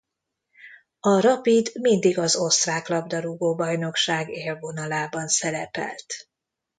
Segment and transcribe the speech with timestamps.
[0.99, 6.05] A Rapid mindig az osztrák labdarúgó-bajnokság élvonalában szerepelt.